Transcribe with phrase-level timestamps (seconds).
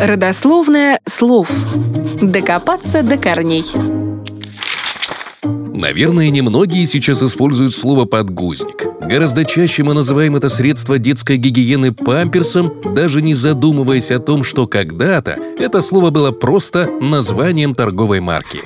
[0.00, 1.50] Родословное слов.
[2.22, 3.64] Докопаться до корней.
[5.80, 8.84] Наверное, немногие сейчас используют слово «подгузник».
[9.00, 14.66] Гораздо чаще мы называем это средство детской гигиены памперсом, даже не задумываясь о том, что
[14.66, 18.60] когда-то это слово было просто названием торговой марки.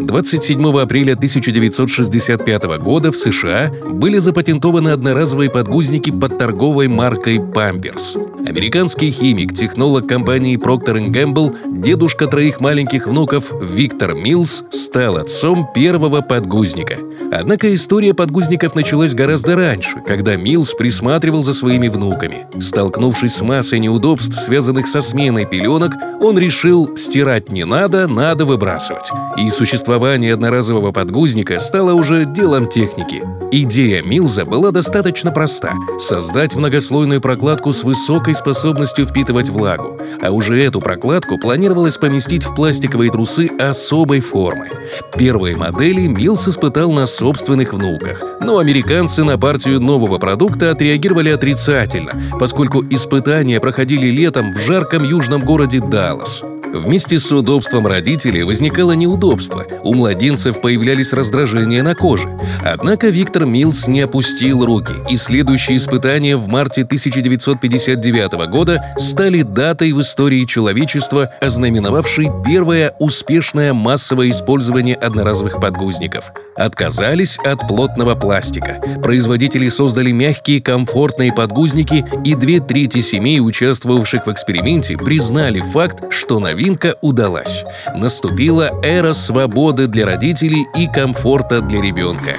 [0.00, 8.48] 27 апреля 1965 года в США были запатентованы одноразовые подгузники под торговой маркой Pampers.
[8.48, 16.20] Американский химик, технолог компании Procter Gamble, дедушка троих маленьких внуков Виктор Милс стал отцом первого
[16.20, 16.96] подгузника–
[17.30, 22.46] Однако история подгузников началась гораздо раньше, когда Милс присматривал за своими внуками.
[22.58, 29.10] Столкнувшись с массой неудобств, связанных со сменой пеленок, он решил стирать не надо, надо выбрасывать.
[29.38, 33.22] И существование одноразового подгузника стало уже делом техники.
[33.52, 40.60] Идея Милза была достаточно проста– создать многослойную прокладку с высокой способностью впитывать влагу, а уже
[40.60, 44.68] эту прокладку планировалось поместить в пластиковые трусы особой формы.
[45.16, 52.10] Первые модели Милс испытал на собственных внуках, но американцы на партию нового продукта отреагировали отрицательно,
[52.40, 56.42] поскольку испытания проходили летом в жарком южном городе Даллас.
[56.72, 59.64] Вместе с удобством родителей возникало неудобство.
[59.82, 62.28] У младенцев появлялись раздражения на коже.
[62.62, 69.92] Однако Виктор Милс не опустил руки, и следующие испытания в марте 1959 года стали датой
[69.92, 76.32] в истории человечества, ознаменовавшей первое успешное массовое использование одноразовых подгузников.
[76.56, 78.80] Отказались от плотного пластика.
[79.02, 86.40] Производители создали мягкие, комфортные подгузники, и две трети семей, участвовавших в эксперименте, признали факт, что
[86.40, 87.64] на новинка удалась.
[87.94, 92.34] Наступила эра свободы для родителей и комфорта для ребенка.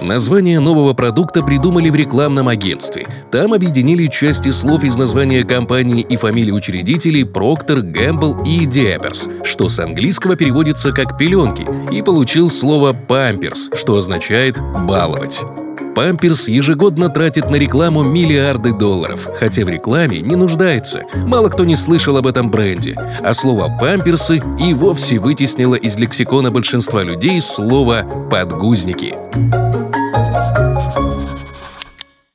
[0.00, 3.06] Название нового продукта придумали в рекламном агентстве.
[3.30, 9.68] Там объединили части слов из названия компании и фамилии учредителей Procter, Gamble и Diapers, что
[9.68, 14.58] с английского переводится как «пеленки», и получил слово «памперс», что означает
[14.88, 15.42] «баловать».
[15.94, 21.02] Памперс ежегодно тратит на рекламу миллиарды долларов, хотя в рекламе не нуждается.
[21.26, 22.96] Мало кто не слышал об этом бренде.
[23.22, 29.14] А слово «памперсы» и вовсе вытеснило из лексикона большинства людей слово «подгузники».